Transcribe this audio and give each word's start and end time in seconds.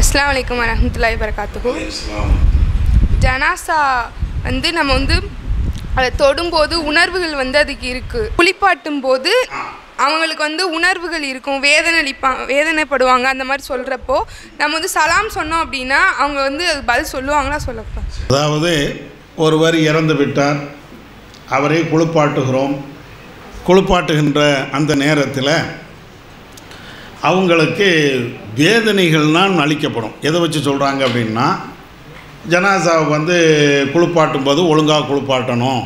அஸ்லாம் 0.00 0.28
வலைக்கம் 0.30 0.60
வரமத்துல்லாய் 0.62 1.16
வரகாத்துக்கும் 1.22 1.80
ஜனாசா 3.24 3.78
வந்து 4.46 4.68
நம்ம 4.76 4.90
வந்து 4.98 5.16
அதை 5.98 6.06
தொடும்போது 6.22 6.74
உணர்வுகள் 6.90 7.34
வந்து 7.40 7.58
அதுக்கு 7.62 7.86
இருக்குது 7.94 8.30
குளிப்பாட்டும் 8.38 9.00
போது 9.06 9.32
அவங்களுக்கு 10.04 10.42
வந்து 10.48 10.64
உணர்வுகள் 10.76 11.24
இருக்கும். 11.30 11.58
வேதனை 11.66 11.96
அளிப்பா 12.02 12.30
வேதனைப்படுவாங்க 12.52 13.26
அந்த 13.32 13.44
மாதிரி 13.48 13.64
சொல்கிறப்போ 13.70 14.16
நம்ம 14.60 14.72
வந்து 14.76 14.90
சலாம் 14.96 15.34
சொன்னோம் 15.38 15.62
அப்படின்னா 15.64 16.00
அவங்க 16.22 16.40
வந்து 16.48 16.64
அது 16.72 16.80
பதில் 16.90 17.12
சொல்லுவாங்களா 17.14 17.58
சொல்லப்பா 17.66 18.02
அதாவது 18.30 18.72
ஒருவர் 19.46 19.78
இறந்து 19.88 20.16
விட்டார். 20.20 20.60
அவரை 21.56 21.82
குளிப்பாட்டுகிறோம். 21.92 22.74
குளிப்பாட்டுகின்ற 23.68 24.42
அந்த 24.78 24.94
நேரத்தில் 25.04 25.52
அவங்களுக்கு 27.28 27.88
வேதனைகள்னால் 28.60 29.62
அளிக்கப்படும் 29.64 30.14
எதை 30.28 30.38
வச்சு 30.40 30.60
சொல்கிறாங்க 30.68 31.00
அப்படின்னா 31.08 31.46
ஜனாசாவை 32.52 33.04
வந்து 33.08 33.36
குளிப்பாட்டும் 33.94 34.46
போது 34.48 34.60
ஒழுங்காக 34.72 35.08
குளிப்பாட்டணும். 35.08 35.82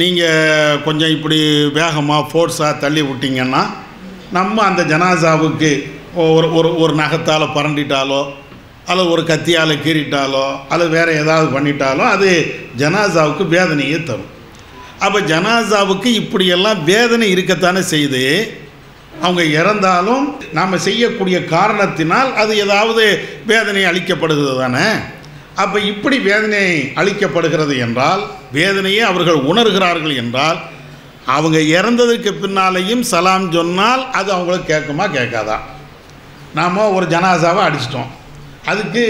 நீங்கள் 0.00 0.80
கொஞ்சம் 0.84 1.14
இப்படி 1.16 1.38
வேகமாக 1.78 2.28
ஃபோர்ஸாக 2.30 2.80
தள்ளி 2.84 3.02
விட்டிங்கன்னா 3.08 3.62
நம்ம 4.36 4.56
அந்த 4.62 4.82
ஜனாசாவுக்கு 4.92 5.70
ஒரு 6.24 6.46
ஒரு 6.58 6.68
ஒரு 6.82 6.94
நகத்தால் 7.02 7.54
பரண்டிட்டாலோ 7.56 8.22
அல்லது 8.90 9.08
ஒரு 9.14 9.22
கத்தியால் 9.32 9.82
கீறிட்டாலோ 9.84 10.46
அல்லது 10.72 10.90
வேறு 10.96 11.12
ஏதாவது 11.22 11.48
பண்ணிட்டாலோ 11.56 12.04
அது 12.14 12.30
ஜனாசாவுக்கு 12.82 13.44
வேதனையே 13.56 13.98
தரும். 14.02 14.30
அப்போ 15.04 15.20
ஜனாசாவுக்கு 15.20 16.08
இப்படியெல்லாம் 16.22 16.84
வேதனை 16.84 17.26
இருக்கத்தானே 17.34 17.82
செய்து 17.94 18.22
அவங்க 19.22 19.42
இறந்தாலும் 19.42 20.40
நாம் 20.52 20.78
செய்யக்கூடிய 20.78 21.44
காரணத்தினால் 21.44 22.34
அது 22.34 22.58
ஏதாவது 22.58 23.28
வேதனை 23.46 23.84
அளிக்கப்படுகிறது 23.84 24.58
தானே? 24.58 24.88
அப்போ 25.54 25.80
இப்படி 25.80 26.18
வேதனை 26.18 26.92
அளிக்கப்படுகிறது 26.94 27.78
என்றால் 27.78 28.26
வேதனையை 28.52 29.00
அவர்கள் 29.00 29.34
உணர்கிறார்கள் 29.34 30.16
என்றால் 30.16 30.58
அவங்க 31.26 31.58
இறந்ததுக்கு 31.58 32.30
பின்னாலேயும் 32.42 33.00
சலாம் 33.00 33.52
சொன்னால் 33.52 34.10
அது 34.10 34.32
அவங்களுக்கு 34.32 34.74
கேட்குமா 34.74 35.06
கேட்காதா? 35.18 35.58
நாம் 36.54 36.76
ஒரு 36.76 37.06
ஜனாசாவை 37.06 37.62
அடிச்சிட்டோம். 37.68 38.10
அதுக்கு 38.66 39.04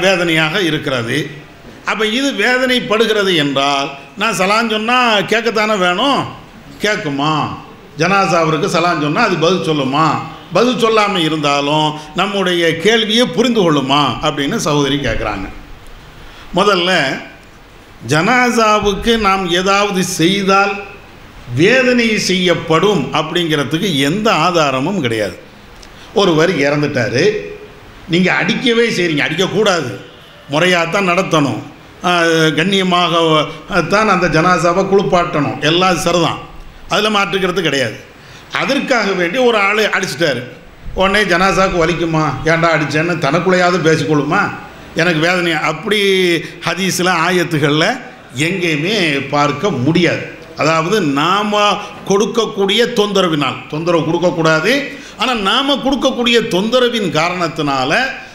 வேதனையாக 0.00 0.60
இருக்கிறது. 0.60 1.30
அப்போ 1.84 2.06
இது 2.06 2.30
வேதனைப்படுகிறது 2.30 3.36
என்றால் 3.36 3.90
நான் 4.16 4.38
சலான் 4.38 4.70
சொன்னால் 4.70 5.24
கேட்கத்தானே 5.24 5.78
வேணும்? 5.78 6.24
கேட்குமா? 6.82 7.48
ஜனாசாவிற்கு 8.00 8.68
சலான் 8.76 9.04
சொன்னால் 9.04 9.28
அது 9.28 9.36
பதில் 9.44 9.66
சொல்லுமா? 9.68 10.06
பதில் 10.56 10.82
சொல்லாமல் 10.84 11.26
இருந்தாலும் 11.28 11.88
நம்முடைய 12.20 12.62
கேள்வியை 12.84 13.26
புரிந்து 13.36 13.60
கொள்ளுமா? 13.60 14.02
அப்படின்னு 14.26 14.56
சகோதரி 14.66 14.96
கேட்குறாங்க 15.06 15.46
முதல்ல 16.58 16.90
ஜனாசாவுக்கு 18.12 19.12
நாம் 19.26 19.44
ஏதாவது 19.60 20.00
செய்தால் 20.20 20.74
வேதனை 21.60 22.08
செய்யப்படும் 22.28 23.02
அப்படிங்கிறதுக்கு 23.18 23.88
எந்த 24.08 24.28
ஆதாரமும் 24.46 25.00
கிடையாது. 25.04 25.36
ஒருவர் 26.20 26.52
இறந்துட்டார். 26.64 27.24
நீங்கள் 28.12 28.38
அடிக்கவே 28.40 28.86
செய்கிறீங்க 28.96 29.26
அடிக்கக்கூடாது. 29.26 29.92
முறையாக 30.52 30.86
தான் 30.94 31.10
நடத்தணும் 31.10 31.60
கண்ணியமாக 32.58 33.14
தான் 33.92 34.12
அந்த 34.14 34.26
ஜனாசாவை 34.36 34.82
குளிப்பாட்டணும். 34.92 35.58
எல்லாம் 35.70 36.02
சரிதான். 36.06 36.40
அதில் 36.94 37.14
மாற்றுக்கிறது 37.14 37.60
கிடையாது. 37.60 37.96
அதற்காக 38.52 39.12
வேண்டி 39.12 39.38
ஒரு 39.38 39.58
ஆள் 39.58 39.76
அடிச்சிட்டாரு. 39.76 40.42
உடனே 40.94 41.22
ஜனாசாவுக்கு 41.24 41.80
வலிக்குமா? 41.84 42.24
ஏன்டா 42.44 42.68
அடித்தேன்னு 42.74 43.24
தனக்குள்ளேயாவது 43.26 43.78
பேசிக்கொள்ளுமா? 43.86 44.42
எனக்கு 44.94 45.20
வேதனை. 45.20 45.52
அப்படி 45.52 46.00
ஹதீஸில் 46.66 47.14
ஆயத்துகளில் 47.26 48.00
எங்கேயுமே 48.36 49.28
பார்க்க 49.28 49.70
முடியாது. 49.70 50.24
அதாவது 50.56 51.00
நாம் 51.00 51.52
கொடுக்கக்கூடிய 52.08 52.82
தொந்தரவினால். 52.94 53.66
தொந்தரவு 53.68 54.04
கொடுக்கக்கூடாது. 54.04 54.72
ஆனால் 55.18 55.40
நாம் 55.40 55.70
கொடுக்கக்கூடிய 55.70 56.36
தொந்தரவின் 56.48 57.10
காரணத்தினால 57.20 57.92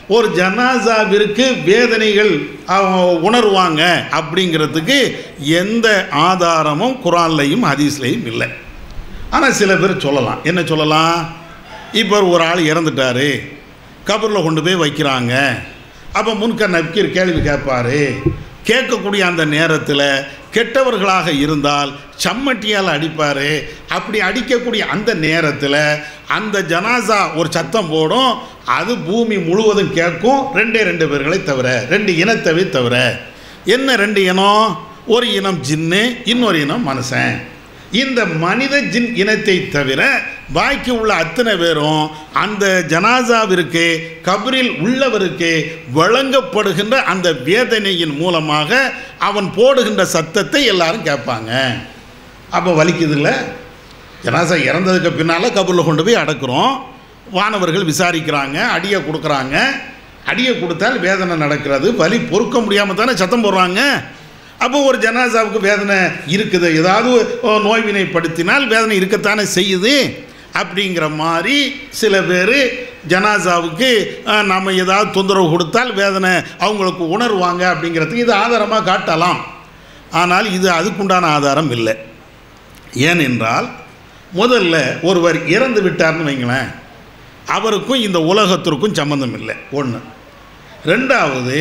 ஒரு 0.09 0.27
ஜனாசாவிற்கு 0.35 1.63
வேதனைகள் 1.63 2.31
உணர்வாங்க 3.27 3.81
அப்படிங்கிறதுக்கு 4.19 4.97
எந்த 5.37 6.07
ஆதாரமும் 6.11 6.95
குரான்லையும் 7.05 7.65
ஹதீஸ்லையும் 7.71 8.25
இல்லை. 8.25 8.47
ஆனால் 9.29 9.53
சில 9.53 9.75
பேர் 9.75 9.99
சொல்லலாம். 9.99 10.39
என்ன 10.43 10.63
சொல்லலாம்? 10.63 11.35
இப்போ 11.93 12.23
ஒரு 12.23 12.43
ஆள் 12.43 12.63
இறந்துட்டாரு. 12.63 13.29
கபரில் 14.05 14.43
கொண்டு 14.43 14.63
போய் 14.63 14.81
வைக்கிறாங்க. 14.85 15.33
அப்போ 16.13 16.33
முன்கர் 16.33 16.75
நக்கீர் 16.75 17.11
கேள்வி 17.11 17.49
கேட்பாரு. 17.49 18.01
கேட்கக்கூடிய 18.65 19.19
அந்த 19.19 19.45
நேரத்தில் 19.45 20.07
கெட்டவர்களாக 20.53 21.39
இருந்தால் 21.39 21.91
சம்மட்டியால் 22.23 22.91
அடிப்பார். 22.95 23.63
அப்படி 23.89 24.19
அடிக்கக்கூடிய 24.19 24.79
அந்த 24.79 25.13
நேரத்தில் 25.13 25.81
அந்த 26.37 26.57
ஜனாசா 26.71 27.19
ஒரு 27.35 27.49
சத்தம் 27.51 27.89
போடும் 27.89 28.31
அது 28.77 28.93
பூமி 28.97 29.37
முழுவதும் 29.37 29.93
கேட்கும் 29.93 30.41
ரெண்டே 30.57 30.81
ரெண்டு 30.89 31.05
பேர்களை 31.11 31.43
தவிர 31.43 31.67
ரெண்டு 31.89 32.11
இனத்தவை 32.23 32.69
தவிர. 32.69 32.95
என்ன 33.75 33.95
ரெண்டு 33.95 34.21
இனம்? 34.23 34.67
ஒரு 35.13 35.27
இனம் 35.33 35.59
ஜின்னு 35.69 36.01
இன்னொரு 36.25 36.57
இனம் 36.61 36.85
மனுஷன். 36.89 37.33
இந்த 37.91 38.25
மனித 38.25 38.75
ஜின் 38.93 39.15
இனத்தை 39.15 39.55
தவிர 39.69 40.01
பாக்கி 40.53 40.91
உள்ள 40.91 41.11
அத்தனை 41.13 41.53
பேரும் 41.55 42.03
அந்த 42.43 42.65
ஜனாசாவிற்கு 42.87 43.85
கபரில் 44.27 44.71
உள்ளவருக்கு 44.83 45.51
வழங்கப்படுகின்ற 45.95 46.97
அந்த 47.13 47.27
வேதனையின் 47.47 48.15
மூலமாக 48.21 48.91
அவன் 49.29 49.49
போடுகின்ற 49.55 50.05
சத்தத்தை 50.15 50.61
எல்லாரும் 50.65 51.07
கேட்பாங்க. 51.09 51.51
அப்போ 52.49 52.71
வலிக்குதுல்ல? 52.83 53.31
ஜனாசா 54.25 54.55
இறந்ததுக்கு 54.69 55.11
பின்னால் 55.19 55.55
கபூரில் 55.57 55.87
கொண்டு 55.89 56.05
போய் 56.05 56.21
அடக்குறோம். 56.23 56.73
வானவர்கள் 57.37 57.89
விசாரிக்கிறாங்க 57.91 58.57
அடியை 58.75 58.99
கொடுக்குறாங்க. 59.07 59.55
அடியை 60.31 60.53
கொடுத்தால் 60.53 60.97
வேதனை 61.05 61.35
நடக்கிறது. 61.43 61.87
வலி 62.01 62.17
பொறுக்க 62.31 62.57
முடியாமல் 62.65 62.99
தானே 62.99 63.13
சத்தம் 63.21 63.43
போடுறாங்க. 63.45 63.81
அப்போ 64.63 64.77
ஒரு 64.87 64.97
ஜனாசாவுக்கு 65.03 65.59
வேதனை 65.69 65.97
இருக்குது. 66.35 66.67
ஏதாவது 66.79 67.11
நோய்வினைப்படுத்தினால் 67.67 68.65
வேதனை 68.73 68.95
இருக்கத்தானே 69.01 69.45
செய்யுது. 69.57 69.93
அப்படிங்கிற 70.59 71.05
மாதிரி 71.23 71.57
சில 71.99 72.15
பேர் 72.29 72.57
ஜனாசாவுக்கு 73.11 73.89
நம்ம 74.51 74.73
ஏதாவது 74.83 75.09
தொந்தரவு 75.17 75.47
கொடுத்தால் 75.53 75.91
வேதனை 76.01 76.31
அவங்களுக்கு 76.65 77.03
உணர்வாங்க 77.15 77.63
அப்படிங்கிறதுக்கு 77.73 78.25
இது 78.25 78.33
ஆதாரமாக 78.43 78.87
காட்டலாம். 78.89 79.41
ஆனால் 80.21 80.47
இது 80.57 80.67
அதுக்குண்டான 80.79 81.29
ஆதாரம் 81.37 81.71
இல்லை. 81.77 81.95
ஏனென்றால் 83.09 83.69
முதல்ல 84.41 84.75
ஒருவர் 85.09 85.37
இறந்து 85.55 85.81
விட்டார்னு 85.85 86.27
வைங்களேன் 86.27 86.69
அவருக்கும் 87.55 88.03
இந்த 88.07 88.19
உலகத்திற்கும் 88.31 88.97
சம்மந்தம் 88.99 89.35
இல்லை 89.39 89.55
ஒன்று 89.79 89.99
ரெண்டாவது 90.91 91.57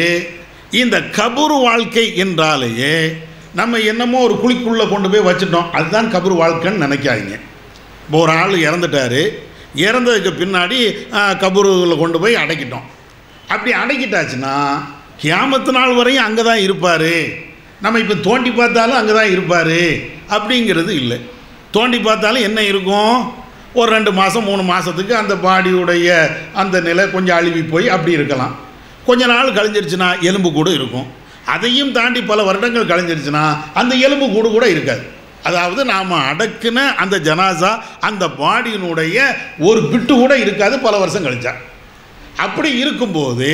இந்த 0.81 0.97
கபூர் 1.19 1.55
வாழ்க்கை 1.67 2.05
என்றாலேயே 2.25 2.95
நம்ம 3.59 3.79
என்னமோ 3.91 4.19
ஒரு 4.27 4.35
குழிக்குள்ளே 4.43 4.85
கொண்டு 4.89 5.09
போய் 5.13 5.27
வச்சுட்டோம். 5.29 5.71
அதுதான் 5.79 6.11
கபூர் 6.15 6.35
வாழ்க்கைன்னு 6.43 6.85
நினைக்காதீங்க. 6.87 7.37
இப்போ 8.05 8.19
ஒரு 8.25 8.33
ஆள் 8.41 8.55
இறந்துட்டார். 8.67 9.23
இறந்ததுக்கு 9.87 10.31
பின்னாடி 10.43 10.79
கபூரில் 11.43 12.03
கொண்டு 12.03 12.19
போய் 12.23 12.41
அடக்கிட்டோம். 12.43 12.87
அப்படி 13.55 13.73
அடக்கிட்டாச்சுன்னா 13.83 14.55
கியாமத்து 15.23 15.73
நாள் 15.79 15.99
வரையும் 15.99 16.27
அங்கே 16.27 16.43
தான் 16.51 16.65
இருப்பார். 16.67 17.13
நம்ம 17.85 17.99
இப்போ 18.05 18.17
தோண்டி 18.29 18.51
பார்த்தாலும் 18.51 18.99
அங்கே 19.01 19.15
தான் 19.19 19.33
இருப்பார். 19.35 19.81
அப்படிங்கிறது 20.37 20.93
இல்லை. 21.03 21.19
தோண்டி 21.77 21.99
பார்த்தாலும் 22.07 22.47
என்ன 22.49 22.61
இருக்கும்? 22.71 23.17
ஒரு 23.79 23.89
ரெண்டு 23.97 24.11
மாதம் 24.19 24.47
மூணு 24.51 24.63
மாதத்துக்கு 24.73 25.15
அந்த 25.23 25.35
பாடியுடைய 25.45 26.09
அந்த 26.61 26.77
நிலை 26.87 27.05
கொஞ்சம் 27.15 27.39
அழுவி 27.41 27.63
போய் 27.73 27.87
அப்படி 27.95 28.17
இருக்கலாம். 28.19 28.55
கொஞ்ச 29.09 29.23
நாள் 29.33 29.57
கழிஞ்சிருச்சுன்னா 29.59 30.09
எலும்பு 30.29 30.51
கூடு 30.53 30.71
இருக்கும். 30.79 31.07
அதையும் 31.55 31.93
தாண்டி 31.99 32.21
பல 32.31 32.41
வருடங்கள் 32.49 32.91
கழிஞ்சிருச்சுன்னா 32.93 33.45
அந்த 33.81 33.93
எலும்பு 34.07 34.27
கூடு 34.35 34.49
கூட 34.57 34.67
இருக்காது. 34.75 35.05
அதாவது 35.49 35.83
நாம் 35.93 36.15
அடக்குன 36.31 36.79
அந்த 37.03 37.17
ஜனாசா 37.27 37.71
அந்த 38.09 38.25
பாடியினுடைய 38.41 39.19
ஒரு 39.69 39.81
பிட்டு 39.91 40.15
கூட 40.23 40.33
இருக்காது 40.45 40.75
பல 40.87 40.95
வருஷம் 41.03 41.27
கழிச்சா 41.27 41.53
அப்படி 42.47 42.71
இருக்கும்போது 42.83 43.53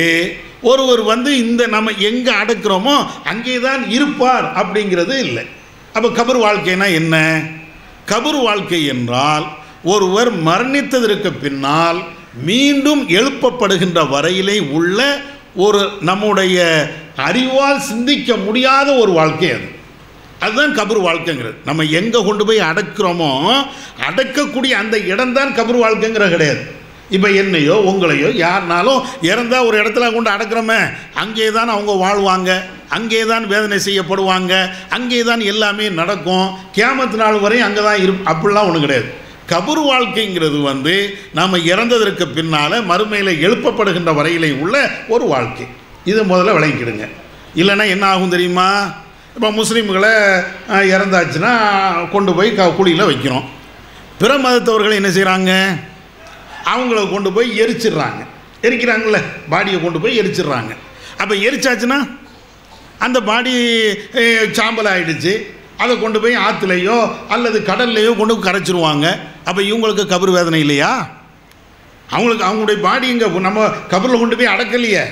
ஒருவர் 0.71 1.03
வந்து 1.11 1.31
இந்த 1.43 1.63
நம்ம 1.75 1.91
எங்கே 2.09 2.33
அடக்கிறோமோ 2.41 2.95
அங்கே 3.31 3.55
தான் 3.67 3.83
இருப்பார் 3.97 4.47
அப்படிங்கிறது 4.61 5.15
இல்லை. 5.25 5.45
அப்போ 5.95 6.07
கபர் 6.17 6.39
வாழ்க்கைனா 6.45 6.87
என்ன? 7.01 7.15
கபர் 8.05 8.43
வாழ்க்கை 8.43 8.85
என்றால் 8.85 9.47
ஒருவர் 9.83 10.43
மரணித்ததற்கு 10.43 11.31
பின்னால் 11.41 12.03
மீண்டும் 12.43 13.09
எழுப்பப்படுகின்ற 13.09 14.09
வரையிலே 14.09 14.69
உள்ள 14.69 15.19
ஒரு 15.55 15.89
நம்முடைய 16.01 16.87
அறிவால் 17.15 17.79
சிந்திக்க 17.79 18.35
முடியாத 18.35 18.93
ஒரு 18.93 19.11
வாழ்க்கை 19.11 19.51
அது. 19.51 19.73
அதுதான் 20.39 20.77
கபர் 20.77 21.03
வாழ்க்கைங்கிறது. 21.05 21.55
நம்ம 21.65 21.83
எங்கே 21.83 22.23
கொண்டு 22.23 22.45
போய் 22.45 22.59
அடக்கிறோமோ 22.59 23.53
அடக்கக்கூடிய 24.09 24.69
அந்த 24.69 24.99
இடம்தான் 24.99 25.55
கபர் 25.55 25.83
வாழ்க்கைங்கிற 25.83 26.29
கிடையாது. 26.29 26.74
இப்போ 27.15 27.29
என்னையோ 27.41 27.75
உங்களையோ 27.89 28.29
யாருனாலும் 28.45 29.01
இறந்தால் 29.31 29.67
ஒரு 29.67 29.75
இடத்துல 29.81 30.07
கொண்டு 30.13 30.29
அடக்கிறோமே. 30.35 30.79
அங்கே 31.23 31.47
தான் 31.57 31.73
அவங்க 31.75 31.93
வாழ்வாங்க. 32.05 32.51
அங்கே 32.97 33.21
தான் 33.31 33.45
வேதனை 33.51 33.77
செய்யப்படுவாங்க. 33.87 34.53
அங்கே 34.97 35.19
தான் 35.29 35.43
எல்லாமே 35.51 35.85
நடக்கும். 35.99 36.47
கேமத்து 36.77 37.19
நாள் 37.23 37.43
வரையும் 37.45 37.67
அங்கே 37.67 37.83
தான் 37.87 38.01
இரு 38.05 38.15
அப்படிலாம் 38.33 38.69
ஒன்றும் 38.69 38.85
கிடையாது. 38.87 39.07
கபர் 39.51 39.81
வாழ்க்கைங்கிறது 39.91 40.59
வந்து 40.71 40.93
நாம் 41.37 41.65
இறந்ததற்கு 41.71 42.25
பின்னால் 42.37 42.77
மறுமையில் 42.91 43.39
எழுப்பப்படுகின்ற 43.45 44.11
வரையிலே 44.19 44.51
உள்ள 44.63 44.75
ஒரு 45.15 45.25
வாழ்க்கை. 45.33 45.65
இதை 46.11 46.21
முதல்ல 46.31 46.55
விளங்கிடுங்க 46.57 47.05
இல்லைன்னா 47.61 47.85
என்ன 47.95 48.05
ஆகும் 48.13 48.33
தெரியுமா? 48.35 48.69
இப்போ 49.35 49.49
முஸ்லீம்களை 49.59 50.13
இறந்தாச்சுன்னா 50.93 51.53
கொண்டு 52.13 52.31
போய் 52.37 52.49
க 52.57 52.67
குழியில் 52.77 53.09
வைக்கிறோம். 53.09 53.45
பிற 54.21 54.31
மதத்தவர்கள் 54.45 54.99
என்ன 54.99 55.09
செய்கிறாங்க 55.15 55.51
அவங்கள 56.73 56.99
கொண்டு 57.13 57.29
போய் 57.35 57.49
எரிச்சிடுறாங்க. 57.63 58.21
எரிக்கிறாங்கல்ல? 58.67 59.19
பாடியை 59.51 59.79
கொண்டு 59.83 59.99
போய் 60.03 60.19
எரிச்சிடுறாங்க. 60.21 60.71
அப்போ 61.21 61.33
எரிச்சாச்சுன்னா 61.47 61.99
அந்த 63.05 63.17
பாடி 63.29 63.53
சாம்பல் 64.57 64.89
ஆகிடுச்சு 64.91 65.33
அதை 65.83 65.93
கொண்டு 65.99 66.19
போய் 66.23 66.35
ஆற்றுலையோ 66.47 66.97
அல்லது 67.33 67.57
கடல்லையோ 67.69 68.11
கொண்டு 68.17 68.33
போய் 68.35 68.47
கரைச்சிருவாங்க. 68.47 69.07
அப்போ 69.49 69.61
இவங்களுக்கு 69.69 70.03
கபர் 70.13 70.31
வேதனை 70.37 70.59
இல்லையா? 70.65 70.91
அவங்களுக்கு 72.15 72.45
அவங்களுடைய 72.47 72.79
பாடி 72.87 73.07
இங்கே 73.13 73.27
நம்ம 73.47 73.67
கபரில் 73.93 74.21
கொண்டு 74.21 74.37
போய் 74.39 74.53
அடக்கலையே. 74.53 75.03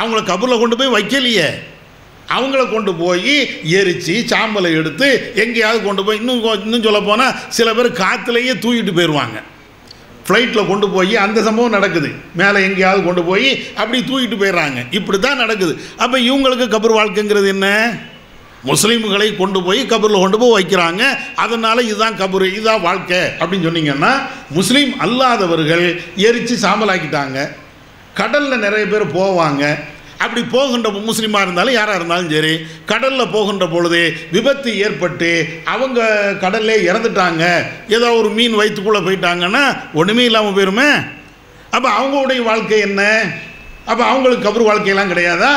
அவங்கள 0.00 0.20
கபரில் 0.32 0.62
கொண்டு 0.62 0.78
போய் 0.80 0.94
வைக்கலையே. 0.96 1.48
அவங்கள 2.34 2.62
கொண்டு 2.72 2.92
போய் 3.00 3.34
எரித்து 3.78 4.14
சாம்பலை 4.32 4.70
எடுத்து 4.80 5.08
எங்கேயாவது 5.42 5.80
கொண்டு 5.86 6.02
போய் 6.04 6.20
இன்னும் 6.20 6.44
இன்னும் 6.66 6.86
சொல்ல 6.86 7.00
போனால் 7.08 7.34
சில 7.56 7.68
பேர் 7.78 7.98
காற்றுலையே 8.02 8.52
தூக்கிட்டு 8.64 8.92
போயிடுவாங்க 8.98 9.38
ஃப்ளைட்டில் 10.26 10.68
கொண்டு 10.68 10.88
போய் 10.88 11.16
அந்த 11.16 11.42
சம்பவம் 11.42 11.76
நடக்குது. 11.76 12.10
மேலே 12.34 12.62
எங்கேயாவது 12.62 13.02
கொண்டு 13.04 13.22
போய் 13.22 13.48
அப்படி 13.74 13.98
தூக்கிட்டு 14.00 14.38
போயிடுறாங்க 14.42 14.80
இப்படி 14.90 15.18
தான் 15.18 15.36
நடக்குது. 15.36 15.74
அப்போ 15.96 16.18
இவங்களுக்கு 16.18 16.66
கபர் 16.74 16.98
வாழ்க்கைங்கிறது 16.98 17.48
என்ன? 17.48 17.68
முஸ்லீம்களை 18.66 19.36
கொண்டு 19.36 19.62
போய் 19.62 19.80
கபரில் 19.86 20.22
கொண்டு 20.24 20.38
போய் 20.38 20.56
வைக்கிறாங்க. 20.56 21.02
அதனால் 21.34 21.84
இதுதான் 21.84 22.18
கபரு 22.18 22.46
இதுதான் 22.52 22.80
வாழ்க்கை 22.80 23.18
அப்படின்னு 23.18 23.66
சொன்னீங்கன்னா 23.68 24.12
முஸ்லீம் 24.50 24.92
அல்லாதவர்கள் 25.00 26.02
எரித்து 26.16 26.56
சாம்பலாக்கிட்டாங்க. 26.68 27.48
கடலில் 28.14 28.62
நிறைய 28.66 28.86
பேர் 28.86 29.14
போவாங்க. 29.16 29.64
அப்படி 30.24 30.42
போகின்ற 30.54 30.88
முஸ்லீமாக 31.08 31.46
இருந்தாலும் 31.46 31.78
யாராக 31.78 31.98
இருந்தாலும் 31.98 32.32
சரி 32.34 32.54
கடலில் 32.90 33.32
போகின்ற 33.34 33.66
பொழுது 33.74 34.00
விபத்து 34.34 34.70
ஏற்பட்டு 34.84 35.30
அவங்க 35.74 36.00
கடல்லே 36.40 36.76
இறந்துட்டாங்க. 36.90 37.44
ஏதோ 37.88 38.08
ஒரு 38.20 38.30
மீன் 38.38 38.58
வயிற்றுக்குள்ளே 38.60 39.00
போயிட்டாங்கன்னா 39.06 39.64
ஒன்றுமே 39.94 40.24
இல்லாமல் 40.24 40.56
போயிருமே. 40.56 40.90
அப்போ 41.70 41.88
அவங்களுடைய 41.98 42.40
வாழ்க்கை 42.42 42.80
என்ன? 42.80 43.02
அப்போ 43.90 44.02
அவங்களுக்கு 44.04 44.46
கபர் 44.48 44.68
வாழ்க்கையெல்லாம் 44.68 45.12
கிடையாதா? 45.12 45.54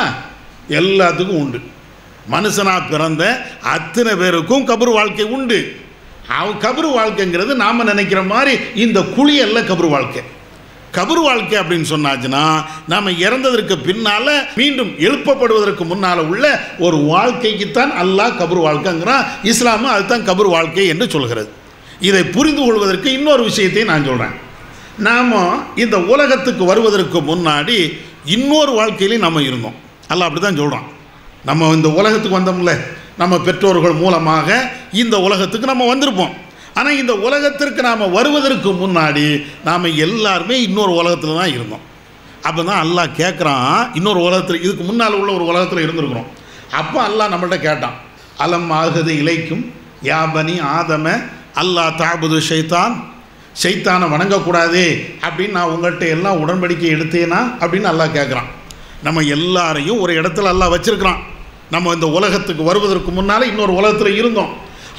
எல்லாத்துக்கும் 0.70 1.40
உண்டு. 1.44 1.60
மனுஷனாக 2.32 2.90
பிறந்த 2.90 3.24
அத்தனை 3.62 4.14
பேருக்கும் 4.16 4.68
கபர் 4.68 4.94
வாழ்க்கை 5.00 5.26
உண்டு. 5.26 5.60
அவன் 6.38 6.62
கபர் 6.66 6.88
வாழ்க்கைங்கிறது 7.00 7.54
நாம் 7.64 7.90
நினைக்கிற 7.92 8.22
மாதிரி 8.22 8.54
இந்த 8.76 9.00
குழியல்ல 9.18 9.60
கபர் 9.72 9.90
வாழ்க்கை. 9.90 10.22
கபர் 10.98 11.22
வாழ்க்கை 11.28 11.56
அப்படின்னு 11.60 11.88
சொன்னாச்சுன்னா 11.94 12.44
நாம் 12.92 13.08
இறந்ததற்கு 13.26 13.76
பின்னால் 13.88 14.34
மீண்டும் 14.60 14.92
எழுப்பப்படுவதற்கு 15.08 15.84
முன்னால் 15.92 16.22
உள்ள 16.32 16.46
ஒரு 16.86 16.98
வாழ்க்கைக்குத்தான் 17.12 17.94
அல்லாஹ் 18.04 18.40
கபர் 18.42 18.62
வாழ்க்கைங்கிறான். 18.68 19.26
இஸ்லாமும் 19.52 19.94
அதுதான் 19.96 20.28
கபர் 20.30 20.50
வாழ்க்கை 20.56 20.88
என்று 20.94 21.08
சொல்கிறது. 21.16 21.50
இதை 22.10 22.24
புரிந்து 22.36 22.62
கொள்வதற்கு 22.66 23.10
இன்னொரு 23.18 23.44
விஷயத்தையும் 23.50 23.92
நான் 23.92 24.10
சொல்கிறேன் 24.10 24.36
நாம் 25.08 25.34
இந்த 25.84 25.98
உலகத்துக்கு 26.14 26.64
வருவதற்கு 26.72 27.20
முன்னாடி 27.32 27.78
இன்னொரு 28.36 28.72
வாழ்க்கையிலையும் 28.80 29.26
நம்ம 29.28 29.42
இருந்தோம். 29.50 29.78
அல்ல 30.12 30.26
அப்படி 30.28 30.42
தான் 30.42 30.62
சொல்கிறோம் 30.62 30.86
நம்ம 31.50 31.70
இந்த 31.78 31.90
உலகத்துக்கு 32.00 32.38
வந்தோம்ல. 32.40 32.74
நம்ம 33.22 33.34
பெற்றோர்கள் 33.48 33.94
மூலமாக 34.04 34.48
இந்த 35.02 35.16
உலகத்துக்கு 35.26 35.68
நம்ம 35.72 35.86
வந்திருப்போம். 35.92 36.34
ஆனால் 36.80 37.00
இந்த 37.02 37.14
உலகத்திற்கு 37.28 37.82
நாம் 37.88 38.14
வருவதற்கு 38.18 38.70
முன்னாடி 38.84 39.28
நாம் 39.68 39.86
எல்லாருமே 40.06 40.56
இன்னொரு 40.68 40.94
உலகத்தில் 41.02 41.40
தான் 41.42 41.54
இருந்தோம். 41.58 41.84
அப்போ 42.48 42.62
தான் 42.70 42.82
அல்லாஹ் 42.86 43.16
கேட்குறான் 43.22 43.78
இன்னொரு 44.00 44.20
உலகத்தில் 44.28 44.64
இதுக்கு 44.66 44.84
முன்னால் 44.90 45.18
உள்ள 45.20 45.30
ஒரு 45.38 45.46
உலகத்தில் 45.52 45.84
இருந்திருக்கிறோம். 45.86 46.30
அப்போ 46.80 47.00
அல்லாஹ் 47.08 47.32
நம்மள்ட்ட 47.34 47.58
கேட்டான் 47.68 47.96
அலம் 48.44 48.72
ஆகுது 48.80 49.12
இலைக்கும் 49.22 49.64
யாபனி 50.10 50.56
ஆதம 50.78 51.06
அல்லாஹ் 51.62 51.96
தாபுது 52.02 52.40
ஷைத்தான் 52.50 52.96
ஷைத்தானை 53.62 54.08
வணங்கக்கூடாது 54.14 54.84
அப்படின்னு 55.26 55.56
நான் 55.58 55.72
உங்கள்கிட்ட 55.74 56.06
எல்லாம் 56.16 56.40
உடன்படிக்கை 56.44 56.90
எடுத்தேனா? 56.96 57.40
அப்படின்னு 57.62 57.88
அல்லாஹ் 57.92 58.16
கேட்குறான் 58.18 58.50
நம்ம 59.06 59.22
எல்லாரையும் 59.36 60.02
ஒரு 60.04 60.14
இடத்துல 60.20 60.52
அல்லாஹ் 60.54 60.74
வச்சுருக்கிறான். 60.76 61.22
நம்ம 61.74 61.94
இந்த 61.94 62.08
உலகத்துக்கு 62.18 62.64
வருவதற்கு 62.70 63.12
முன்னால் 63.12 63.50
இன்னொரு 63.52 63.74
உலகத்தில் 63.80 64.20
இருந்தோம். 64.22 64.52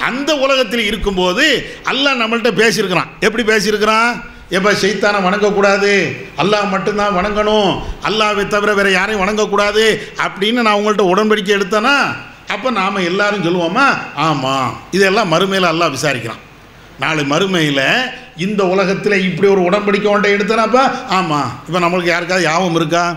அந்த 0.09 0.37
உலகத்தில் 0.37 0.85
இருக்கும்போது 0.85 1.45
அல்லாஹ் 1.91 2.21
நம்மள்கிட்ட 2.23 2.53
பேசியிருக்கிறான். 2.63 3.11
எப்படி 3.21 3.43
பேசியிருக்கிறான்? 3.43 4.23
எப்போ 4.51 4.73
சைத்தானை 4.73 5.21
வணங்கக்கூடாது. 5.27 6.17
அல்லாஹ் 6.43 6.69
மட்டும்தான் 6.69 7.17
வணங்கணும். 7.19 7.83
அல்லாவை 8.09 8.49
தவிர 8.49 8.75
வேறு 8.75 8.93
யாரையும் 8.93 9.29
வணங்கக்கூடாது 9.29 9.85
அப்படின்னு 10.27 10.53
நான் 10.53 10.79
உங்கள்கிட்ட 10.79 11.07
உடன்படிக்கை 11.13 11.55
எடுத்தேனா? 11.59 11.97
அப்போ 12.49 12.71
நாம் 12.71 13.07
எல்லாரும் 13.11 13.45
சொல்லுவோமா? 13.47 13.87
ஆமாம் 14.15 14.81
இதெல்லாம் 14.91 15.33
மறுமையில் 15.33 15.73
அல்லாஹ் 15.73 15.95
விசாரிக்கிறான். 15.97 16.43
நாளை 16.99 17.25
மறுமையில் 17.25 18.13
இந்த 18.37 18.67
உலகத்தில் 18.67 19.25
இப்படி 19.29 19.49
ஒரு 19.49 19.61
உடன்படிக்கை 19.61 20.07
ஒன்றை 20.07 20.33
எடுத்தனாப்பா? 20.35 20.93
ஆமாம் 21.09 21.61
இப்போ 21.67 21.79
நம்மளுக்கு 21.79 22.15
யாருக்காவது 22.15 22.49
யாபம் 22.49 22.75
இருக்கா? 22.75 23.17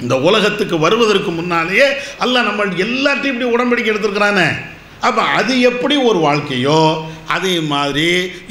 இந்த 0.00 0.18
உலகத்துக்கு 0.18 0.78
வருவதற்கு 0.78 1.30
முன்னாலேயே 1.30 1.86
அல்லாஹ் 2.20 2.48
நம்ம 2.48 2.64
எல்லாத்தையும் 2.64 3.34
இப்படி 3.34 3.52
உடன்படிக்கை 3.54 3.90
எடுத்துருக்கிறானே. 3.92 4.48
அப்போ 5.06 5.22
அது 5.38 5.54
எப்படி 5.70 5.96
ஒரு 6.10 6.18
வாழ்க்கையோ 6.18 6.80
அதே 7.36 7.54
மாதிரி 7.72 8.08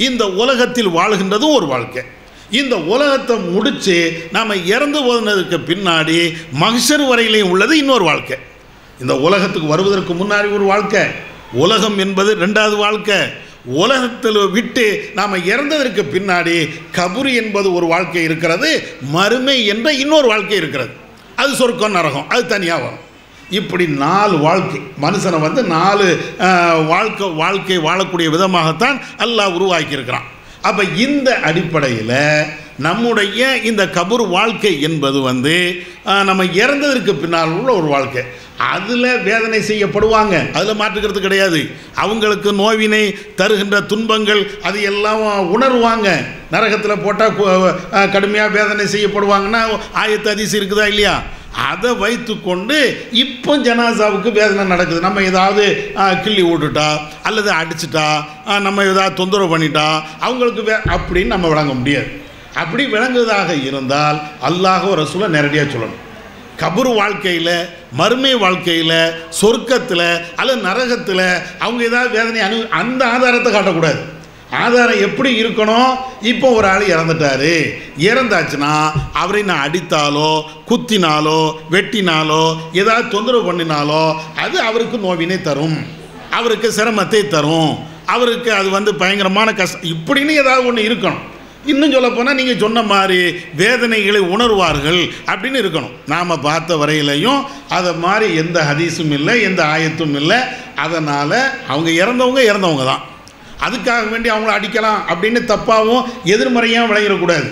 இந்த 0.07 0.23
உலகத்தில் 0.43 0.89
வாழ்கின்றதும் 0.97 1.55
ஒரு 1.59 1.67
வாழ்க்கை. 1.73 2.01
இந்த 2.61 2.75
உலகத்தை 2.93 3.35
முடித்து 3.53 3.97
நாம் 4.31 4.65
இறந்து 4.65 4.99
போனதுக்கு 5.05 5.57
பின்னாடி 5.69 6.19
மகிஷர் 6.63 7.03
வரையிலையும் 7.11 7.51
உள்ளது 7.53 7.77
இன்னொரு 7.77 8.03
வாழ்க்கை. 8.03 8.37
இந்த 9.01 9.13
உலகத்துக்கு 9.27 9.67
வருவதற்கு 9.67 10.13
முன்னாடி 10.13 10.49
ஒரு 10.57 10.65
வாழ்க்கை. 10.73 11.03
உலகம் 11.65 11.97
என்பது 11.97 12.31
ரெண்டாவது 12.35 12.75
வாழ்க்கை. 12.75 13.17
உலகத்தில் 13.65 14.41
விட்டு 14.49 14.85
நாம் 15.15 15.43
இறந்ததற்கு 15.53 16.01
பின்னாடி 16.15 16.57
கபுரி 16.97 17.33
என்பது 17.41 17.67
ஒரு 17.73 17.85
வாழ்க்கை 17.85 18.23
இருக்கிறது 18.23 18.69
மறுமை 19.15 19.57
என்ற 19.65 19.93
இன்னொரு 20.03 20.27
வாழ்க்கை 20.27 20.57
இருக்கிறது. 20.57 20.93
அது 21.35 21.51
சொர்க்கம் 21.55 21.97
நரகம் 21.97 22.29
அது 22.29 22.43
தனியாக 22.47 22.83
வரும். 22.83 23.03
இப்படி 23.59 23.85
நாலு 24.05 24.35
வாழ்க்கை. 24.47 24.79
மனுஷனை 25.05 25.39
வந்து 25.47 25.61
நாலு 25.77 26.07
வாழ்க்கை 26.93 27.27
வாழ்க்கை 27.43 27.77
வாழக்கூடிய 27.87 28.27
விதமாகத்தான் 28.35 28.99
அல்லாஹ் 29.25 29.55
உருவாக்கியிருக்கிறான். 29.59 30.27
அப்போ 30.69 30.83
இந்த 31.05 31.29
அடிப்படையில் 31.47 32.19
நம்முடைய 32.85 33.41
இந்த 33.69 33.83
கபூர் 33.97 34.23
வாழ்க்கை 34.37 34.71
என்பது 34.87 35.19
வந்து 35.29 35.55
நம்ம 36.29 36.45
இறந்ததற்கு 36.61 37.13
பின்னால் 37.23 37.53
உள்ள 37.57 37.69
ஒரு 37.79 37.87
வாழ்க்கை. 37.95 38.23
அதில் 38.73 39.21
வேதனை 39.27 39.59
செய்யப்படுவாங்க. 39.67 40.35
அதில் 40.57 40.79
மாற்றுக்கிறது 40.81 41.21
கிடையாது. 41.25 41.61
அவங்களுக்கு 42.03 42.49
நோவினை 42.61 43.03
தருகின்ற 43.39 43.77
துன்பங்கள் 43.91 44.41
அது 44.67 44.79
எல்லாம் 44.91 45.21
உணர்வாங்க. 45.55 46.09
நரகத்தில் 46.55 47.03
போட்டால் 47.05 47.37
கடுமையாக 48.15 48.55
வேதனை 48.57 48.85
செய்யப்படுவாங்கன்னா 48.95 49.61
ஆயத்து 50.03 50.33
அதிசயம் 50.35 50.61
இருக்குதா 50.61 50.87
இல்லையா? 50.93 51.15
அதை 51.69 51.89
வைத்துக்கொண்டு 52.03 52.77
இப்போ 53.23 53.53
ஜனாசாவுக்கு 53.65 54.29
வேதனை 54.39 54.63
நடக்குது. 54.73 54.99
நம்ம 55.07 55.23
ஏதாவது 55.31 55.63
கிள்ளி 56.23 56.43
விட்டுட்டா 56.49 56.87
அல்லது 57.29 57.49
அடிச்சிட்டா 57.59 58.07
நம்ம 58.67 58.85
ஏதாவது 58.91 59.19
தொந்தரவு 59.21 59.51
பண்ணிட்டா 59.53 59.87
அவங்களுக்கு 60.27 60.63
வே 60.69 60.75
அப்படின்னு 60.95 61.33
நம்ம 61.35 61.51
விளங்க 61.53 61.73
முடியாது. 61.81 62.09
அப்படி 62.61 62.83
விளங்குவதாக 62.95 63.51
இருந்தால் 63.67 64.17
அல்லாஹோ 64.49 64.89
ரசூலை 65.01 65.29
நேரடியாக 65.35 65.67
சொல்லணும். 65.73 66.01
கபர் 66.61 66.89
வாழ்க்கையில் 66.97 67.55
மறுமை 67.99 68.33
வாழ்க்கையில் 68.41 68.97
சொர்க்கத்தில் 69.41 70.07
அல்லது 70.39 70.59
நரகத்தில் 70.67 71.25
அவங்க 71.63 71.81
ஏதாவது 71.89 72.11
வேதனை 72.17 72.41
அனு 72.47 72.67
அந்த 72.81 73.01
ஆதாரத்தை 73.13 73.51
காட்டக்கூடாது. 73.55 74.01
ஆதாரம் 74.61 75.01
எப்படி 75.07 75.29
இருக்கணும்? 75.41 75.91
இப்போ 76.31 76.47
ஒரு 76.57 76.67
ஆள் 76.73 76.85
இறந்துட்டாரு. 76.93 77.53
இறந்தாச்சுன்னா 78.09 78.73
அவரை 79.21 79.41
நான் 79.49 79.63
அடித்தாலோ 79.67 80.31
குத்தினாலோ 80.69 81.39
வெட்டினாலோ 81.73 82.43
ஏதாவது 82.81 83.07
தொந்தரவு 83.15 83.43
பண்ணினாலோ 83.49 84.03
அது 84.43 84.57
அவருக்கு 84.69 84.99
நோவினை 85.05 85.37
தரும். 85.41 85.77
அவருக்கு 86.39 86.69
சிரமத்தை 86.77 87.21
தரும். 87.35 87.73
அவருக்கு 88.15 88.49
அது 88.59 88.69
வந்து 88.77 88.91
பயங்கரமான 89.01 89.49
கஷ்டம் 89.53 89.87
இப்படின்னு 89.93 90.33
ஏதாவது 90.41 90.67
ஒன்று 90.69 90.87
இருக்கணும். 90.89 91.23
இன்னும் 91.71 91.93
சொல்ல 91.95 92.07
போனால் 92.09 92.37
நீங்கள் 92.39 92.61
சொன்ன 92.63 92.79
மாதிரி 92.91 93.19
வேதனைகளை 93.59 94.21
உணர்வார்கள் 94.35 95.01
அப்படின்னு 95.31 95.61
இருக்கணும். 95.63 95.93
நாம் 96.13 96.41
பார்த்த 96.47 96.75
வரையிலையும் 96.81 97.41
அதை 97.77 97.93
மாதிரி 98.05 98.27
எந்த 98.41 98.57
ஹதீஸும் 98.69 99.13
இல்லை 99.17 99.35
எந்த 99.49 99.61
ஆயத்தும் 99.75 100.15
இல்லை. 100.21 100.39
அதனால் 100.85 101.39
அவங்க 101.71 101.89
இறந்தவங்க 102.03 102.43
இறந்தவங்க 102.51 102.85
தான். 102.91 103.03
அதுக்காக 103.65 104.09
வேண்டி 104.09 104.29
அவங்கள 104.31 104.53
அடிக்கலாம் 104.57 105.01
அப்படின்னு 105.11 105.41
தப்பாகவும் 105.51 106.05
எதிர்மறையாக 106.33 106.89
விளையிடக்கூடாது 106.91 107.47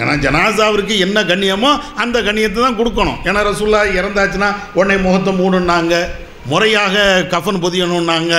ஏன்னா 0.00 0.14
ஜனாசாவிற்கு 0.24 0.94
என்ன 0.98 1.18
கண்ணியமோ 1.22 1.70
அந்த 2.02 2.16
கண்ணியத்தை 2.26 2.60
தான் 2.62 2.78
கொடுக்கணும். 2.80 3.18
ஏன்னா 3.24 3.40
ரசூல்லா 3.48 3.80
இறந்தாச்சுன்னா 4.00 4.50
உடனே 4.78 4.96
முகத்தை 5.04 5.32
மூடுன்னாங்க 5.38 5.94
முறையாக 6.52 6.96
கஃன் 7.32 7.62
பொதியணுன்னாங்க 7.64 8.34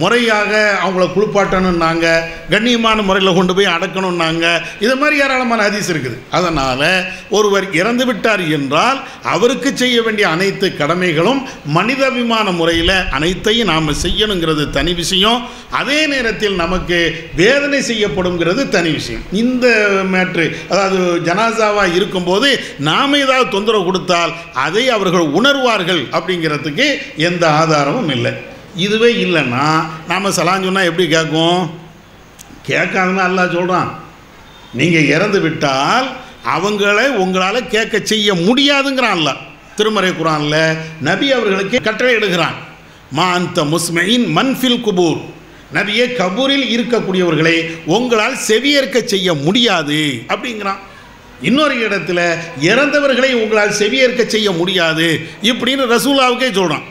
முறையாக 0.00 0.52
அவங்கள 0.82 1.04
குளிப்பாட்டணுன்னாங்க 1.14 2.06
கண்ணியமான 2.52 2.98
முறையில் 3.08 3.36
கொண்டு 3.38 3.52
போய் 3.56 3.72
அடக்கணுன்னாங்க 3.74 4.44
இது 4.84 4.94
மாதிரி 5.00 5.16
ஏராளமான 5.24 5.60
ஹதீஸ் 5.68 5.90
இருக்குது. 5.92 6.16
அதனால் 6.38 6.86
ஒருவர் 7.36 7.66
இறந்து 7.80 8.04
விட்டார் 8.08 8.44
என்றால் 8.58 8.98
அவருக்கு 9.34 9.70
செய்ய 9.82 9.96
வேண்டிய 10.06 10.26
அனைத்து 10.34 10.68
கடமைகளும் 10.80 11.40
மனிதாபிமான 11.76 12.46
முறையில் 12.60 12.96
அனைத்தையும் 13.18 13.70
நாம் 13.72 13.90
செய்யணுங்கிறது 14.04 14.64
தனி 14.78 14.94
விஷயம். 15.02 15.40
அதே 15.80 16.00
நேரத்தில் 16.14 16.56
நமக்கு 16.62 16.98
வேதனை 17.42 17.80
செய்யப்படுங்கிறது 17.90 18.62
தனி 18.76 18.90
விஷயம். 18.98 19.26
இந்த 19.42 19.66
மேட்ரு 20.14 20.46
அதாவது 20.72 21.00
ஜனாசாவாக 21.28 21.96
இருக்கும்போது 21.98 22.50
நாம் 22.90 23.18
ஏதாவது 23.24 23.48
தொந்தரவு 23.56 23.84
கொடுத்தால் 23.88 24.32
அதை 24.66 24.86
அவர்கள் 24.96 25.28
உணர்வார்கள் 25.40 26.02
அப்படிங்கிறதுக்கு 26.16 26.88
எந்த 27.28 27.44
ஆதாரமும் 27.60 28.12
இல்லை. 28.16 28.34
இதுவே 28.76 29.14
இல்லைன்னா 29.24 29.84
நாம் 30.08 30.24
சலான் 30.24 30.64
சொன்னால் 30.64 30.84
எப்படி 30.84 31.08
கேட்கும்? 31.08 31.70
கேட்காதுன்னு 32.68 33.24
அல்லா 33.28 33.52
சொல்கிறான் 33.52 34.00
நீங்கள் 34.74 35.06
இறந்து 35.06 35.40
விட்டால் 35.40 36.06
அவங்களை 36.44 37.16
உங்களால் 37.16 37.68
கேட்க 37.68 38.00
செய்ய 38.04 38.34
முடியாதுங்கிறான் 38.34 39.24
திருமறை 39.76 40.10
குரான்ல 40.10 40.76
நபி 41.00 41.32
அவர்களுக்கு 41.32 41.80
கட்டளை 41.80 42.14
எடுகிறான் 42.14 42.54
மா 43.10 43.32
அந்த 43.32 43.64
முஸ்மையின் 43.64 44.26
மன்ஃபில் 44.36 44.80
குபூர். 44.80 45.20
நபியே 45.74 46.06
கபூரில் 46.14 46.66
இருக்கக்கூடியவர்களை 46.76 47.70
உங்களால் 47.84 48.36
செவியேற்க 48.48 49.04
செய்ய 49.04 49.34
முடியாது 49.34 50.24
அப்படிங்கிறான். 50.28 50.78
இன்னொரு 51.40 51.88
இடத்துல 51.88 52.36
இறந்தவர்களை 52.60 53.32
உங்களால் 53.32 53.70
செவியேற்க 53.70 54.26
செய்ய 54.26 54.50
முடியாது 54.50 55.20
இப்படின்னு 55.42 55.86
ரசூலாவுக்கே 55.94 56.52
சொல்கிறான் 56.52 56.84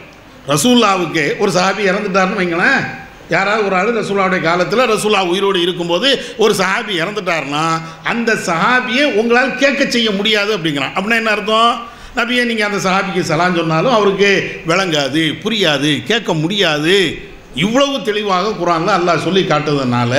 ரசூல்லாவுக்கு 0.48 1.38
ஒரு 1.38 1.52
சஹாபி 1.52 1.84
இறந்துட்டாருன்னு 1.92 2.40
வைங்களேன். 2.42 2.82
யாராவது 3.30 3.66
ஒரு 3.66 3.76
ஆள் 3.76 4.00
ரசூல்லாவுடைய 4.00 4.42
காலத்தில் 4.42 4.80
ரசூல்லா 4.80 5.28
உயிரோடு 5.28 5.62
இருக்கும்போது 5.62 6.24
ஒரு 6.38 6.54
சஹாபி 6.54 6.94
இறந்துட்டாருன்னா 7.02 7.66
அந்த 8.04 8.34
சஹாபியை 8.34 9.06
உங்களால் 9.20 9.58
கேட்க 9.58 9.90
செய்ய 9.90 10.12
முடியாது 10.12 10.58
அப்படிங்கிறான். 10.58 10.94
அப்படின்னா 10.96 11.20
என்ன 11.22 11.32
அர்த்தம்? 11.32 11.82
நபியை 12.16 12.46
நீங்கள் 12.46 12.72
அந்த 12.72 12.90
சஹாபிக்கு 12.90 13.22
சலான் 13.32 13.56
சொன்னாலும் 13.56 13.94
அவருக்கு 13.94 14.62
விளங்காது 14.68 15.22
புரியாது 15.44 16.04
கேட்க 16.04 16.34
முடியாது. 16.34 16.96
இவ்வளவு 17.56 18.02
தெளிவாக 18.04 18.50
குரானில் 18.50 18.98
அல்லாஹ் 18.98 19.26
சொல்லி 19.28 19.44
காட்டுறதுனால 19.44 20.14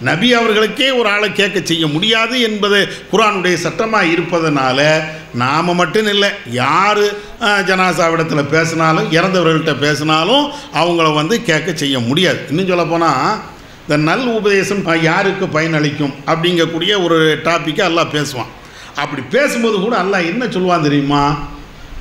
நபி 0.00 0.34
அவர்களுக்கே 0.34 0.90
ஒரு 0.90 1.08
ஆளை 1.08 1.32
கேட்க 1.32 1.60
செய்ய 1.64 1.86
முடியாது 1.86 2.40
என்பது 2.40 2.92
குரானுடைய 3.12 3.54
சட்டமாக 3.54 4.04
இருப்பதனால 4.04 5.02
நாம் 5.34 5.74
மட்டும் 5.74 6.06
இல்லை 6.06 6.28
யார் 6.50 7.02
ஜனாசாவிடத்தில் 7.40 8.50
பேசினாலும் 8.50 9.10
இறந்தவர்கள்ட்ட 9.12 9.78
பேசினாலும் 9.78 10.50
அவங்கள 10.74 11.14
வந்து 11.14 11.42
கேட்க 11.42 11.72
செய்ய 11.72 11.98
முடியாது. 11.98 12.38
இன்னும் 12.48 12.66
சொல்லப்போனால் 12.66 13.40
இந்த 13.82 13.96
நல் 13.96 14.26
உபதேசம் 14.26 15.02
யாருக்கு 15.02 15.46
பயனளிக்கும் 15.46 16.14
அப்படிங்கக்கூடிய 16.26 17.04
ஒரு 17.04 17.40
டாப்பிக்கை 17.44 17.84
எல்லாம் 17.84 18.12
பேசுவான். 18.12 18.52
அப்படி 18.96 19.22
பேசும்போது 19.30 19.80
கூட 19.80 19.98
எல்லாம் 19.98 20.24
என்ன 20.24 20.44
சொல்லுவான் 20.44 20.82
தெரியுமா? 20.82 21.38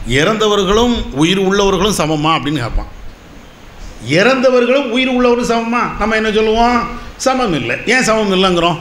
இறந்தவர்களும் 0.07 0.95
உயிர் 1.11 1.41
உள்ளவர்களும் 1.41 1.99
சமமா 1.99 2.31
அப்படின்னு 2.35 2.63
கேட்பான். 2.65 2.91
இறந்தவர்களும் 4.09 4.89
உயிர் 4.89 5.09
உள்ளவரும் 5.09 5.49
சமமா? 5.49 5.97
நம்ம 5.99 6.15
என்ன 6.15 6.31
சொல்லுவோம்? 6.31 6.87
சமம் 7.17 7.53
இல்லை. 7.53 7.75
ஏன் 7.85 8.03
சமம் 8.03 8.33
இல்லைங்கிறோம்? 8.33 8.77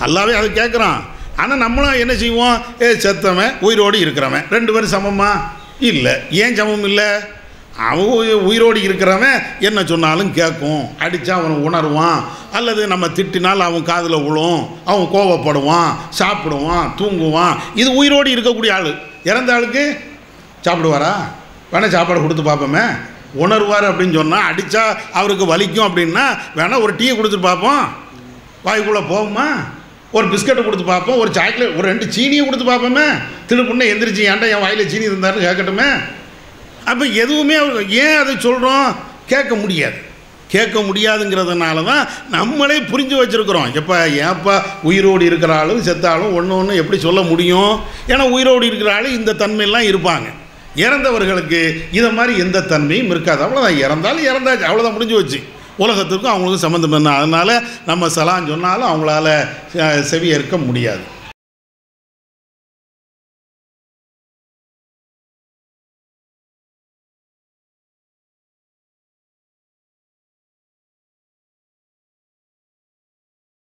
அல்லாவே 0.00 0.34
அதை 0.34 0.48
கேட்குறான். 0.48 1.00
ஆனால் 1.36 1.58
நம்மளும் 1.58 1.92
என்ன 1.92 2.14
செய்வோம்? 2.14 2.62
ஏ 2.80 2.86
செத்தவன் 2.86 3.58
உயிரோடு 3.60 3.98
இருக்கிறவன். 3.98 4.44
ரெண்டு 4.50 4.72
பேரும் 4.72 4.90
சமமா? 4.90 5.30
இல்லை. 5.80 6.12
ஏன் 6.30 6.54
சமம் 6.54 6.84
இல்லை? 6.84 7.04
அவன் 7.78 8.32
உயிரோடு 8.32 8.80
இருக்கிறவன் 8.80 9.42
என்ன 9.60 9.84
சொன்னாலும் 9.84 10.32
கேட்கும். 10.32 10.88
அடித்தா 10.98 11.30
அவன் 11.30 11.70
உணருவான். 11.70 12.22
அல்லது 12.52 12.86
நம்ம 12.86 13.06
திட்டினால் 13.06 13.58
அவன் 13.58 13.82
காதில் 13.82 14.22
விழும். 14.22 14.68
அவன் 14.84 15.08
கோவப்படுவான். 15.12 15.94
சாப்பிடுவான் 16.18 16.94
தூங்குவான். 16.96 17.56
இது 17.74 17.94
உயிரோடு 17.94 18.30
இருக்கக்கூடிய 18.30 18.72
ஆள். 18.72 18.98
இறந்த 19.24 19.54
ஆளுக்கு 19.54 19.98
சாப்பிடுவாரா? 20.64 21.12
வேணா 21.72 21.88
சாப்பாடு 21.88 22.20
கொடுத்து 22.20 22.42
பார்ப்போமே. 22.42 22.84
உணர்வார் 23.44 23.88
அப்படின்னு 23.90 24.18
சொன்னால் 24.20 24.46
அடித்தா 24.50 24.82
அவருக்கு 25.12 25.44
வலிக்கும் 25.52 25.88
அப்படின்னா 25.88 26.24
வேணால் 26.56 26.84
ஒரு 26.86 26.94
டீயை 26.94 27.14
கொடுத்துட்டு 27.16 27.48
பார்ப்போம். 27.50 27.84
வாய்க்குள்ளே 28.66 29.02
போகுமா? 29.14 29.48
ஒரு 30.12 30.26
பிஸ்கட்டை 30.26 30.62
கொடுத்து 30.64 30.84
பார்ப்போம். 30.84 31.18
ஒரு 31.18 31.30
சாக்லேட் 31.32 31.76
ஒரு 31.76 31.86
ரெண்டு 31.88 32.06
சீனியை 32.06 32.44
கொடுத்து 32.44 32.66
பார்ப்போமே. 32.72 33.06
திருப்புண்ணே 33.48 33.86
எந்திரிச்சு 33.92 34.22
ஏன்டா 34.30 34.48
என் 34.54 34.64
வாயில் 34.64 34.88
சீனி 34.88 35.08
இருந்தாருன்னு 35.08 35.46
கேட்கட்டுமே? 35.48 35.88
அப்போ 36.84 37.04
எதுவுமே 37.04 37.54
அவர் 37.54 37.88
ஏன் 37.88 38.16
அதை 38.16 38.34
சொல்கிறோம் 38.38 38.96
கேட்க 39.26 39.54
முடியாது. 39.54 39.98
கேட்க 40.48 40.80
முடியாதுங்கிறதுனால 40.80 41.84
தான் 41.84 42.08
நம்மளே 42.30 42.76
புரிஞ்சு 42.90 43.16
வச்சுருக்குறோம். 43.20 43.72
எப்போ 43.72 43.94
ஏன்ப்பா 44.08 44.54
உயிரோடு 44.82 45.24
இருக்கிற 45.24 45.52
ஆளும் 45.58 45.84
செத்தாலும் 45.86 46.34
ஒன்று 46.34 46.56
ஒன்று 46.56 46.76
எப்படி 46.76 46.98
சொல்ல 46.98 47.20
முடியும்? 47.20 47.80
ஏன்னா 48.08 48.24
உயிரோடு 48.36 48.66
இருக்கிற 48.66 48.94
ஆளு 48.94 49.08
இந்த 49.12 49.32
தன்மையெல்லாம் 49.32 49.88
இருப்பாங்க. 49.92 50.28
இறந்தவர்களுக்கு 50.76 51.60
இதை 51.92 52.12
மாதிரி 52.12 52.38
எந்த 52.38 52.62
தன்மையும் 52.62 53.10
இருக்காது. 53.10 53.44
அவ்வளோதான் 53.44 53.78
இறந்தாலும் 53.78 54.24
இறந்தாச்சு. 54.24 54.62
அவ்வளோதான் 54.62 54.92
முடிஞ்சு 54.92 55.14
வச்சு 55.14 55.40
உலகத்துக்கும் 55.76 56.32
அவங்களுக்கும் 56.32 56.66
சம்மந்தம் 56.66 56.92
என்ன? 56.92 57.10
அதனால் 57.10 57.54
நம்ம 57.86 58.06
சலான்னு 58.08 58.48
சொன்னாலும் 58.48 58.88
அவங்களால 58.88 59.28
அஹ், 59.76 60.02
செவியேற்க 60.10 60.64
முடியாது. 60.64 61.04